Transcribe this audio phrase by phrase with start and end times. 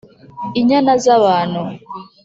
[0.59, 1.61] inyana z abantu